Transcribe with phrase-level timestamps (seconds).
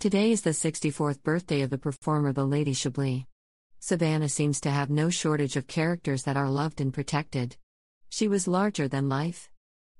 [0.00, 3.24] Today is the 64th birthday of the performer The Lady Chablis.
[3.80, 7.56] Savannah seems to have no shortage of characters that are loved and protected.
[8.08, 9.50] She was larger than life.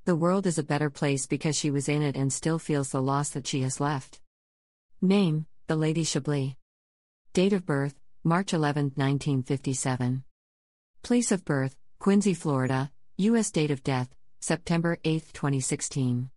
[0.05, 3.02] The world is a better place because she was in it and still feels the
[3.02, 4.20] loss that she has left.
[5.02, 6.55] Name The Lady Chablis.
[7.33, 10.22] Date of birth March 11, 1957.
[11.02, 12.92] Place of birth Quincy, Florida.
[13.16, 13.50] U.S.
[13.50, 16.30] date of death September 8, 2016.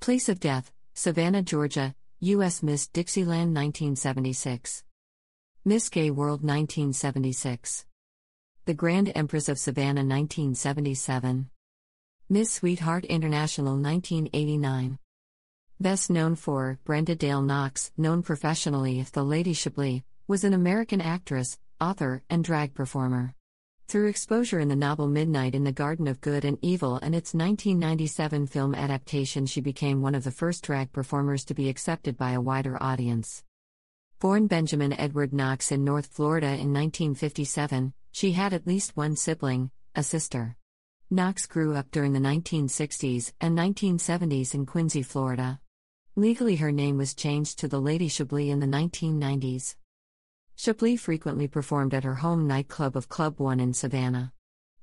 [0.00, 1.94] Place of death Savannah, Georgia.
[2.22, 2.62] U.S.
[2.62, 4.84] Miss Dixieland 1976.
[5.64, 7.86] Miss Gay World 1976.
[8.66, 11.48] The Grand Empress of Savannah 1977.
[12.28, 14.98] Miss Sweetheart International 1989.
[15.80, 21.00] Best known for Brenda Dale Knox, known professionally as the Lady Chablis, was an American
[21.00, 23.34] actress, author, and drag performer.
[23.90, 27.34] Through exposure in the novel Midnight in the Garden of Good and Evil and its
[27.34, 32.30] 1997 film adaptation, she became one of the first drag performers to be accepted by
[32.30, 33.42] a wider audience.
[34.20, 39.72] Born Benjamin Edward Knox in North Florida in 1957, she had at least one sibling,
[39.96, 40.56] a sister.
[41.10, 45.58] Knox grew up during the 1960s and 1970s in Quincy, Florida.
[46.14, 49.74] Legally, her name was changed to the Lady Chablis in the 1990s.
[50.62, 54.34] Chablis frequently performed at her home nightclub of Club One in Savannah.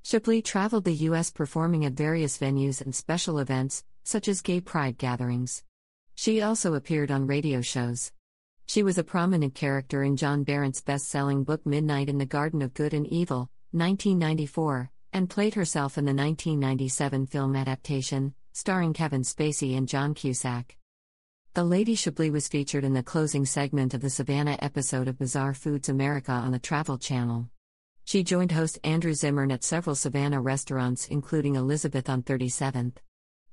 [0.02, 1.30] Chablis traveled the U.S.
[1.30, 5.64] performing at various venues and special events, such as gay pride gatherings.
[6.16, 8.12] She also appeared on radio shows.
[8.66, 12.64] She was a prominent character in John Berendt's best selling book Midnight in the Garden
[12.64, 19.22] of Good and Evil, 1994, and played herself in the 1997 film adaptation, starring Kevin
[19.22, 20.76] Spacey and John Cusack.
[21.58, 25.56] The Lady Chablis was featured in the closing segment of the Savannah episode of Bizarre
[25.56, 27.50] Foods America on the Travel Channel.
[28.06, 32.98] She joined host Andrew Zimmern at several Savannah restaurants, including Elizabeth on 37th.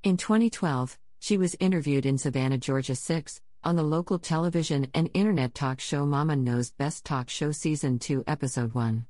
[0.03, 5.55] In 2012, she was interviewed in Savannah, Georgia 6, on the local television and internet
[5.55, 9.07] talk show Mama Knows Best Talk Show Season 2, Episode 1.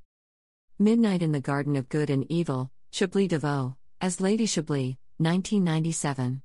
[0.79, 6.41] Midnight in the Garden of Good and Evil, Chablis Deveau, as Lady Chablis, 1997.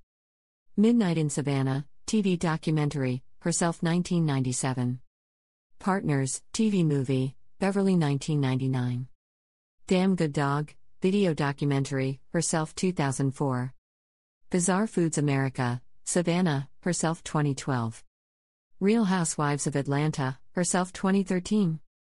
[0.76, 5.00] Midnight in Savannah, TV documentary, Herself 1997.
[5.78, 9.08] Partners, TV movie, Beverly 1999.
[9.86, 13.72] Damn Good Dog, video documentary, Herself 2004.
[14.50, 18.04] Bizarre Foods America, Savannah, Herself 2012.
[18.80, 21.80] Real Housewives of Atlanta, Herself 2013.